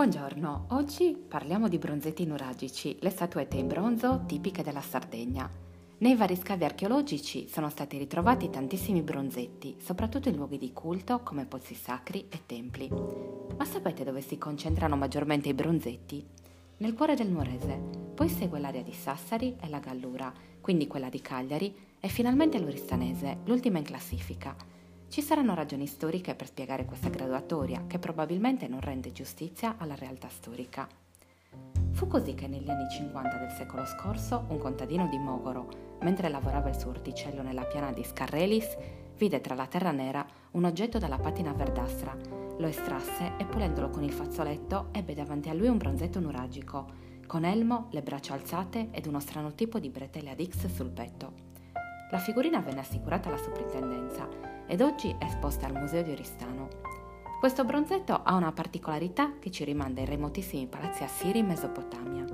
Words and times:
Buongiorno, 0.00 0.68
oggi 0.70 1.14
parliamo 1.14 1.68
di 1.68 1.76
bronzetti 1.76 2.24
nuragici, 2.24 2.96
le 3.00 3.10
statuette 3.10 3.58
in 3.58 3.68
bronzo 3.68 4.22
tipiche 4.24 4.62
della 4.62 4.80
Sardegna. 4.80 5.46
Nei 5.98 6.16
vari 6.16 6.36
scavi 6.36 6.64
archeologici 6.64 7.46
sono 7.46 7.68
stati 7.68 7.98
ritrovati 7.98 8.48
tantissimi 8.48 9.02
bronzetti, 9.02 9.76
soprattutto 9.78 10.30
in 10.30 10.36
luoghi 10.36 10.56
di 10.56 10.72
culto 10.72 11.20
come 11.22 11.44
pozzi 11.44 11.74
sacri 11.74 12.28
e 12.30 12.46
templi. 12.46 12.88
Ma 12.88 13.64
sapete 13.66 14.02
dove 14.02 14.22
si 14.22 14.38
concentrano 14.38 14.96
maggiormente 14.96 15.50
i 15.50 15.54
bronzetti? 15.54 16.26
Nel 16.78 16.94
cuore 16.94 17.14
del 17.14 17.28
Nuorese, 17.28 17.78
poi 18.14 18.30
segue 18.30 18.58
l'area 18.58 18.80
di 18.80 18.94
Sassari 18.94 19.58
e 19.60 19.68
la 19.68 19.80
Gallura, 19.80 20.32
quindi 20.62 20.86
quella 20.86 21.10
di 21.10 21.20
Cagliari 21.20 21.76
e 22.00 22.08
finalmente 22.08 22.58
l'Oristanese, 22.58 23.40
l'ultima 23.44 23.76
in 23.76 23.84
classifica. 23.84 24.56
Ci 25.10 25.22
saranno 25.22 25.54
ragioni 25.54 25.88
storiche 25.88 26.36
per 26.36 26.46
spiegare 26.46 26.84
questa 26.84 27.08
graduatoria, 27.08 27.82
che 27.88 27.98
probabilmente 27.98 28.68
non 28.68 28.78
rende 28.78 29.10
giustizia 29.10 29.74
alla 29.76 29.96
realtà 29.96 30.28
storica. 30.28 30.86
Fu 31.90 32.06
così 32.06 32.34
che 32.34 32.46
negli 32.46 32.70
anni 32.70 32.88
50 32.88 33.36
del 33.38 33.50
secolo 33.50 33.84
scorso 33.86 34.44
un 34.50 34.58
contadino 34.58 35.08
di 35.08 35.18
Mogoro, 35.18 35.96
mentre 36.02 36.28
lavorava 36.28 36.68
il 36.68 36.78
suo 36.78 36.90
orticello 36.90 37.42
nella 37.42 37.64
piana 37.64 37.90
di 37.90 38.04
Scarrelis, 38.04 38.76
vide 39.16 39.40
tra 39.40 39.56
la 39.56 39.66
terra 39.66 39.90
nera 39.90 40.24
un 40.52 40.62
oggetto 40.62 40.98
dalla 40.98 41.18
patina 41.18 41.52
verdastra, 41.54 42.16
lo 42.56 42.66
estrasse 42.68 43.32
e 43.36 43.44
pulendolo 43.46 43.90
con 43.90 44.04
il 44.04 44.12
fazzoletto 44.12 44.90
ebbe 44.92 45.14
davanti 45.14 45.48
a 45.48 45.54
lui 45.54 45.66
un 45.66 45.78
bronzetto 45.78 46.20
nuragico, 46.20 46.86
con 47.26 47.44
elmo, 47.44 47.88
le 47.90 48.02
braccia 48.02 48.34
alzate 48.34 48.90
ed 48.92 49.06
uno 49.06 49.18
strano 49.18 49.54
tipo 49.56 49.80
di 49.80 49.88
bretelle 49.88 50.30
ad 50.30 50.40
X 50.40 50.68
sul 50.72 50.90
petto. 50.90 51.48
La 52.12 52.18
figurina 52.18 52.60
venne 52.60 52.80
assicurata 52.80 53.28
alla 53.28 53.38
soprintendenza 53.38 54.49
ed 54.70 54.82
oggi 54.82 55.12
è 55.18 55.24
esposta 55.24 55.66
al 55.66 55.72
Museo 55.72 56.04
di 56.04 56.12
Oristano. 56.12 56.68
Questo 57.40 57.64
bronzetto 57.64 58.22
ha 58.22 58.36
una 58.36 58.52
particolarità 58.52 59.32
che 59.40 59.50
ci 59.50 59.64
rimanda 59.64 60.00
ai 60.00 60.06
remotissimi 60.06 60.68
palazzi 60.68 61.02
assiri 61.02 61.40
in 61.40 61.46
Mesopotamia. 61.46 62.24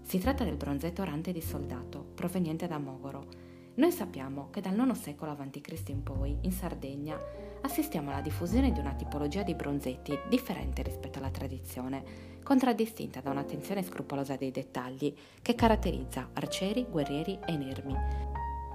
Si 0.00 0.18
tratta 0.18 0.42
del 0.42 0.56
bronzetto 0.56 1.02
orante 1.02 1.32
di 1.32 1.42
soldato, 1.42 2.02
proveniente 2.14 2.66
da 2.66 2.78
Mogoro. 2.78 3.26
Noi 3.74 3.92
sappiamo 3.92 4.48
che 4.48 4.62
dal 4.62 4.74
IX 4.74 4.98
secolo 4.98 5.32
a.C. 5.32 5.88
in 5.88 6.02
poi, 6.02 6.34
in 6.40 6.52
Sardegna, 6.52 7.20
assistiamo 7.60 8.08
alla 8.08 8.22
diffusione 8.22 8.72
di 8.72 8.80
una 8.80 8.94
tipologia 8.94 9.42
di 9.42 9.54
bronzetti 9.54 10.18
differente 10.30 10.80
rispetto 10.80 11.18
alla 11.18 11.30
tradizione, 11.30 12.02
contraddistinta 12.42 13.20
da 13.20 13.28
un'attenzione 13.28 13.82
scrupolosa 13.82 14.36
dei 14.36 14.50
dettagli 14.50 15.14
che 15.42 15.54
caratterizza 15.54 16.30
arcieri, 16.32 16.86
guerrieri 16.88 17.38
e 17.44 17.52
inermi, 17.52 18.33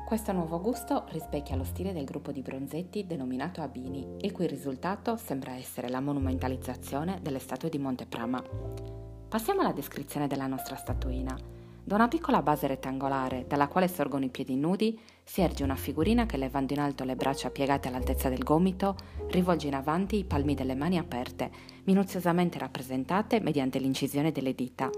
questo 0.10 0.32
nuovo 0.32 0.60
gusto 0.60 1.06
rispecchia 1.10 1.56
lo 1.56 1.64
stile 1.64 1.94
del 1.94 2.04
gruppo 2.04 2.32
di 2.32 2.42
bronzetti 2.42 3.06
denominato 3.06 3.62
Abini, 3.62 4.16
il 4.22 4.32
cui 4.32 4.48
risultato 4.48 5.18
sembra 5.18 5.52
essere 5.52 5.88
la 5.88 6.00
monumentalizzazione 6.00 7.20
delle 7.22 7.38
statue 7.38 7.70
di 7.70 7.78
Monteprama. 7.78 8.44
Passiamo 9.30 9.62
alla 9.62 9.72
descrizione 9.72 10.26
della 10.26 10.48
nostra 10.48 10.76
statuina. 10.78 11.38
Da 11.84 11.94
una 11.94 12.08
piccola 12.08 12.42
base 12.42 12.66
rettangolare, 12.66 13.46
dalla 13.48 13.68
quale 13.68 13.88
sorgono 13.88 14.26
i 14.26 14.30
piedi 14.30 14.56
nudi, 14.56 15.00
si 15.24 15.42
erge 15.42 15.64
una 15.64 15.76
figurina 15.76 16.26
che 16.26 16.38
levando 16.38 16.74
in 16.74 16.80
alto 16.80 17.04
le 17.04 17.16
braccia 17.16 17.52
piegate 17.52 17.88
all'altezza 17.88 18.30
del 18.30 18.44
gomito, 18.44 18.96
rivolge 19.28 19.68
in 19.68 19.76
avanti 19.76 20.18
i 20.18 20.26
palmi 20.26 20.56
delle 20.56 20.74
mani 20.74 20.98
aperte, 20.98 21.52
minuziosamente 21.84 22.58
rappresentate 22.58 23.40
mediante 23.42 23.78
l'incisione 23.78 24.32
delle 24.32 24.56
dita. 24.56 24.90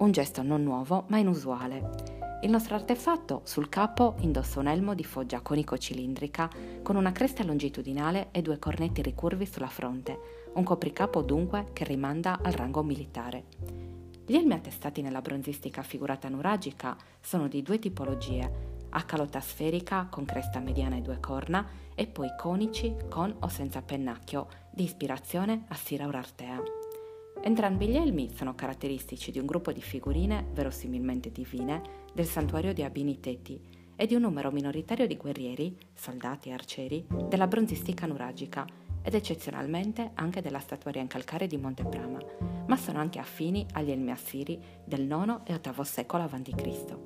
Un 0.00 0.10
gesto 0.10 0.42
non 0.42 0.62
nuovo 0.62 1.04
ma 1.06 1.16
inusuale. 1.16 2.11
Il 2.42 2.50
nostro 2.50 2.74
artefatto 2.74 3.42
sul 3.44 3.68
capo 3.68 4.16
indossa 4.18 4.58
un 4.58 4.66
elmo 4.66 4.94
di 4.94 5.04
foggia 5.04 5.40
conico-cilindrica 5.40 6.50
con 6.82 6.96
una 6.96 7.12
cresta 7.12 7.44
longitudinale 7.44 8.30
e 8.32 8.42
due 8.42 8.58
cornetti 8.58 9.00
ricurvi 9.00 9.46
sulla 9.46 9.68
fronte, 9.68 10.18
un 10.54 10.64
copricapo 10.64 11.22
dunque 11.22 11.68
che 11.72 11.84
rimanda 11.84 12.40
al 12.42 12.52
rango 12.52 12.82
militare. 12.82 13.44
Gli 14.26 14.34
elmi 14.34 14.54
attestati 14.54 15.02
nella 15.02 15.20
bronzistica 15.20 15.82
figurata 15.82 16.28
nuragica 16.28 16.96
sono 17.20 17.46
di 17.46 17.62
due 17.62 17.78
tipologie, 17.78 18.70
a 18.88 19.02
calotta 19.04 19.38
sferica 19.38 20.08
con 20.10 20.24
cresta 20.24 20.58
mediana 20.58 20.96
e 20.96 21.00
due 21.00 21.20
corna 21.20 21.64
e 21.94 22.08
poi 22.08 22.28
conici 22.36 22.92
con 23.08 23.32
o 23.38 23.48
senza 23.48 23.82
pennacchio, 23.82 24.48
di 24.72 24.82
ispirazione 24.82 25.66
assira 25.68 26.06
urartea. 26.08 26.81
Entrambi 27.44 27.88
gli 27.88 27.96
elmi 27.96 28.30
sono 28.32 28.54
caratteristici 28.54 29.32
di 29.32 29.40
un 29.40 29.46
gruppo 29.46 29.72
di 29.72 29.82
figurine, 29.82 30.46
verosimilmente 30.52 31.32
divine, 31.32 31.82
del 32.12 32.26
santuario 32.26 32.72
di 32.72 32.84
Abini 32.84 33.18
Teti 33.18 33.60
e 33.96 34.06
di 34.06 34.14
un 34.14 34.20
numero 34.20 34.52
minoritario 34.52 35.08
di 35.08 35.16
guerrieri, 35.16 35.76
soldati 35.92 36.50
e 36.50 36.52
arcieri 36.52 37.04
della 37.28 37.48
bronzistica 37.48 38.06
nuragica 38.06 38.64
ed 39.02 39.14
eccezionalmente 39.14 40.12
anche 40.14 40.40
della 40.40 40.60
statuaria 40.60 41.02
in 41.02 41.08
calcare 41.08 41.48
di 41.48 41.56
Monteprama, 41.56 42.20
ma 42.68 42.76
sono 42.76 43.00
anche 43.00 43.18
affini 43.18 43.66
agli 43.72 43.90
elmi 43.90 44.12
assiri 44.12 44.60
del 44.84 45.02
IX 45.02 45.40
e 45.42 45.58
VIII 45.60 45.84
secolo 45.84 46.22
a.C. 46.22 46.96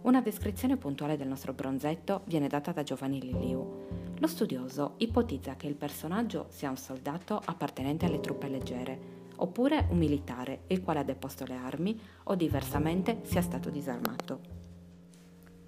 Una 0.00 0.22
descrizione 0.22 0.78
puntuale 0.78 1.18
del 1.18 1.28
nostro 1.28 1.52
bronzetto 1.52 2.22
viene 2.24 2.48
data 2.48 2.72
da 2.72 2.82
Giovanni 2.82 3.20
Liliu. 3.20 4.12
Lo 4.18 4.26
studioso 4.26 4.94
ipotizza 4.96 5.56
che 5.56 5.66
il 5.66 5.74
personaggio 5.74 6.46
sia 6.48 6.70
un 6.70 6.76
soldato 6.76 7.40
appartenente 7.44 8.06
alle 8.06 8.20
truppe 8.20 8.48
leggere, 8.48 9.11
oppure 9.42 9.86
un 9.90 9.98
militare, 9.98 10.62
il 10.68 10.82
quale 10.82 11.00
ha 11.00 11.04
deposto 11.04 11.44
le 11.44 11.54
armi 11.54 12.00
o 12.24 12.34
diversamente 12.34 13.20
sia 13.24 13.42
stato 13.42 13.70
disarmato. 13.70 14.60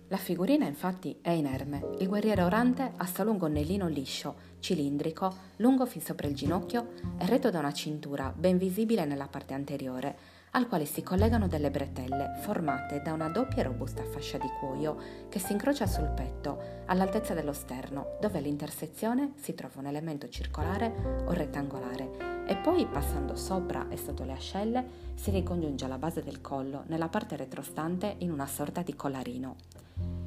La 0.09 0.17
figurina 0.17 0.67
infatti 0.67 1.19
è 1.21 1.31
inerme. 1.31 1.97
Il 1.99 2.09
guerriero 2.09 2.45
orante 2.45 2.93
ha 2.97 3.07
solo 3.07 3.33
un 3.33 3.39
gonnellino 3.39 3.89
liscio, 3.89 4.53
cilindrico, 4.61 5.35
lungo 5.57 5.87
fin 5.87 6.01
sopra 6.01 6.29
il 6.29 6.35
ginocchio 6.35 6.91
e 7.19 7.27
retto 7.27 7.51
da 7.51 7.59
una 7.59 7.73
cintura 7.73 8.33
ben 8.37 8.59
visibile 8.59 9.05
nella 9.07 9.27
parte 9.27 9.55
anteriore, 9.55 10.17
al 10.54 10.69
quale 10.69 10.84
si 10.84 11.03
collegano 11.03 11.48
delle 11.48 11.70
bretelle 11.70 12.37
formate 12.41 13.03
da 13.03 13.12
una 13.12 13.28
doppia 13.28 13.62
e 13.62 13.62
robusta 13.65 14.04
fascia 14.04 14.38
di 14.38 14.48
cuoio 14.60 14.97
che 15.28 15.41
si 15.41 15.53
incrocia 15.53 15.87
sul 15.87 16.09
petto 16.15 16.82
all'altezza 16.87 17.34
dello 17.34 17.53
sterno, 17.53 18.16
dove 18.20 18.38
all'intersezione 18.38 19.32
si 19.34 19.54
trova 19.54 19.81
un 19.81 19.87
elemento 19.87 20.28
circolare 20.28 21.25
o 21.26 21.32
rettangolare 21.32 22.47
e 22.47 22.56
poi 22.56 22.87
passando 22.87 23.34
sopra 23.34 23.88
e 23.88 23.97
sotto 23.97 24.25
le 24.25 24.32
ascelle 24.32 24.84
si 25.14 25.31
ricongiunge 25.31 25.87
alla 25.87 25.98
base 25.98 26.22
del 26.22 26.41
collo 26.41 26.84
nella 26.87 27.09
parte 27.09 27.34
retrostante 27.37 28.14
in 28.19 28.31
una 28.31 28.47
sorta 28.47 28.82
di 28.82 28.94
collarino. 28.94 29.56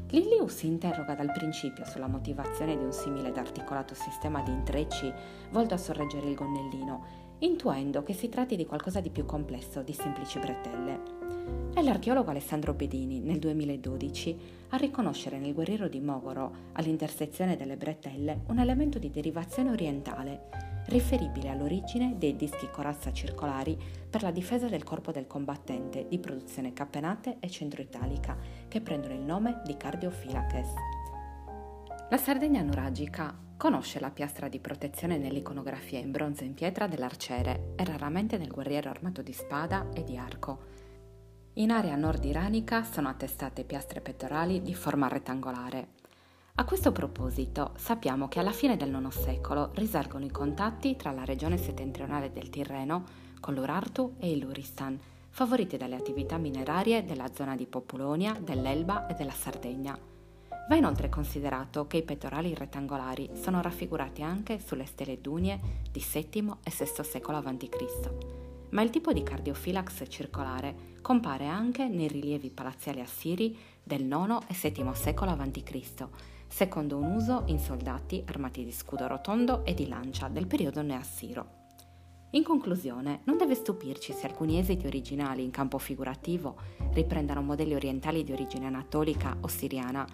Liliu 0.10 0.48
si 0.48 0.68
interroga 0.68 1.16
dal 1.16 1.32
principio 1.32 1.86
sulla 1.86 2.08
motivazione 2.08 2.78
di 2.78 2.84
un 2.84 2.94
simile 2.94 3.30
ed 3.30 3.38
articolato 3.38 3.94
sistema 3.94 4.42
di 4.42 4.52
intrecci 4.52 5.14
volto 5.52 5.74
a 5.74 5.78
sorreggere 5.78 6.28
il 6.28 6.36
gonnellino 6.36 7.27
intuendo 7.40 8.04
che 8.04 8.14
si 8.14 8.30
tratti 8.30 8.56
di 8.56 8.66
qualcosa 8.66 9.00
di 9.00 9.10
più 9.10 9.26
complesso 9.26 9.82
di 9.82 9.94
semplici 9.94 10.40
bretelle. 10.40 11.16
È 11.74 11.82
l'archeologo 11.82 12.32
Alessandro 12.32 12.74
Bedini, 12.74 13.20
nel 13.20 13.38
2012, 13.38 14.38
a 14.70 14.78
riconoscere 14.78 15.38
nel 15.38 15.54
guerriero 15.54 15.88
di 15.88 16.00
Mogoro, 16.00 16.72
all'intersezione 16.74 17.56
delle 17.56 17.78
bretelle, 17.78 18.42
un 18.48 18.58
elemento 18.58 18.98
di 18.98 19.12
derivazione 19.12 19.70
orientale, 19.70 20.50
riferibile 20.88 21.50
all'origine 21.50 22.16
dei 22.18 22.36
dischi 22.36 22.68
corazza 22.72 23.14
circolari 23.14 23.78
per 24.10 24.24
la 24.24 24.32
difesa 24.32 24.68
del 24.68 24.84
corpo 24.84 25.12
del 25.12 25.28
combattente 25.28 26.08
di 26.08 26.18
produzione 26.18 26.74
capenate 26.74 27.38
e 27.40 27.50
centro-italica, 27.50 28.36
che 28.68 28.82
prendono 28.82 29.14
il 29.14 29.22
nome 29.22 29.62
di 29.64 29.78
Cardiophylaces. 29.78 30.74
La 32.10 32.18
Sardegna 32.18 32.64
nuragica 32.64 33.46
Conosce 33.58 34.00
la 34.00 34.12
piastra 34.12 34.50
di 34.50 34.60
protezione 34.60 35.18
nell'iconografia 35.18 35.98
in 35.98 36.12
bronzo 36.12 36.44
e 36.44 36.46
in 36.46 36.54
pietra 36.54 36.86
dell'arciere 36.86 37.74
e 37.76 37.84
raramente 37.86 38.38
nel 38.38 38.52
guerriero 38.52 38.92
armato 38.92 39.24
di 39.24 39.34
spada 39.34 39.90
e 39.96 40.04
di 40.04 40.16
arco. 40.16 40.76
In 41.54 41.72
area 41.72 41.96
nord 41.96 42.24
iranica 42.24 42.84
sono 42.84 43.10
attestate 43.10 43.64
piastre 43.64 44.00
pettorali 44.00 44.62
di 44.62 44.76
forma 44.76 45.08
rettangolare. 45.08 45.88
A 46.60 46.66
questo 46.66 46.92
proposito 46.92 47.74
sappiamo 47.78 48.28
che 48.28 48.40
alla 48.40 48.52
fine 48.52 48.78
del 48.78 48.94
IX 48.94 49.08
secolo 49.08 49.72
risalgono 49.74 50.26
i 50.26 50.32
contatti 50.32 50.96
tra 50.96 51.10
la 51.10 51.26
regione 51.26 51.58
settentrionale 51.58 52.32
del 52.32 52.52
Tirreno 52.52 53.06
con 53.40 53.56
l'Urartu 53.56 54.18
e 54.20 54.30
il 54.30 54.38
Luristan, 54.38 55.00
favoriti 55.30 55.78
dalle 55.78 55.96
attività 55.96 56.38
minerarie 56.38 57.04
della 57.06 57.34
zona 57.34 57.56
di 57.56 57.66
Populonia, 57.66 58.38
dell'Elba 58.40 59.08
e 59.08 59.16
della 59.16 59.32
Sardegna. 59.32 60.17
Va 60.70 60.76
inoltre 60.76 61.08
considerato 61.08 61.88
che 61.88 61.98
i 61.98 62.04
pettorali 62.04 62.54
rettangolari 62.54 63.30
sono 63.42 63.62
raffigurati 63.62 64.22
anche 64.22 64.60
sulle 64.60 64.86
stele 64.86 65.22
dunie 65.22 65.60
di 65.90 66.04
VII 66.06 66.56
e 66.62 66.72
VI 66.72 67.04
secolo 67.04 67.38
a.C., 67.38 68.10
ma 68.70 68.82
il 68.82 68.90
tipo 68.90 69.14
di 69.14 69.24
cardiophilax 69.24 70.04
circolare 70.10 70.96
compare 71.02 71.48
anche 71.48 71.88
nei 71.88 72.10
rilievi 72.10 72.50
palaziali 72.50 73.00
assiri 73.00 73.58
del 73.82 74.02
IX 74.02 74.40
e 74.48 74.70
VII 74.70 74.94
secolo 74.94 75.32
a.C., 75.32 76.08
secondo 76.50 76.98
un 76.98 77.16
uso 77.16 77.44
in 77.46 77.60
soldati 77.60 78.24
armati 78.28 78.66
di 78.66 78.72
scudo 78.74 79.08
rotondo 79.08 79.64
e 79.64 79.74
di 79.74 79.88
lancia 79.88 80.28
del 80.28 80.48
periodo 80.48 80.82
neassiro. 80.82 81.66
In 82.32 82.44
conclusione, 82.44 83.22
non 83.24 83.38
deve 83.38 83.56
stupirci 83.56 84.12
se 84.12 84.28
alcuni 84.28 84.60
esiti 84.60 84.86
originali 84.86 85.44
in 85.46 85.52
campo 85.52 85.78
figurativo 85.78 86.58
riprendano 86.92 87.42
modelli 87.42 87.74
orientali 87.74 88.26
di 88.26 88.34
origine 88.34 88.66
anatolica 88.66 89.38
o 89.40 89.48
siriana, 89.48 90.06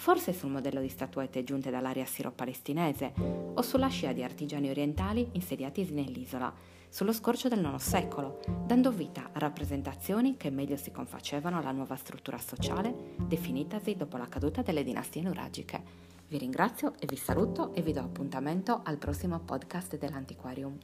forse 0.00 0.32
sul 0.32 0.48
modello 0.48 0.80
di 0.80 0.88
statuette 0.88 1.44
giunte 1.44 1.70
dall'area 1.70 2.06
siro-palestinese 2.06 3.12
o 3.52 3.60
sulla 3.60 3.88
scia 3.88 4.12
di 4.12 4.22
artigiani 4.22 4.70
orientali 4.70 5.28
insediatisi 5.32 5.92
nell'isola, 5.92 6.50
sullo 6.88 7.12
scorcio 7.12 7.48
del 7.48 7.62
IX 7.62 7.76
secolo, 7.76 8.40
dando 8.64 8.92
vita 8.92 9.28
a 9.30 9.38
rappresentazioni 9.38 10.38
che 10.38 10.48
meglio 10.48 10.78
si 10.78 10.90
confacevano 10.90 11.58
alla 11.58 11.72
nuova 11.72 11.96
struttura 11.96 12.38
sociale 12.38 13.12
definitasi 13.18 13.94
dopo 13.94 14.16
la 14.16 14.26
caduta 14.26 14.62
delle 14.62 14.84
dinastie 14.84 15.20
nuragiche. 15.20 15.82
Vi 16.28 16.38
ringrazio 16.38 16.94
e 16.98 17.04
vi 17.04 17.16
saluto 17.16 17.74
e 17.74 17.82
vi 17.82 17.92
do 17.92 18.00
appuntamento 18.00 18.80
al 18.82 18.96
prossimo 18.96 19.38
podcast 19.40 19.98
dell'Antiquarium. 19.98 20.78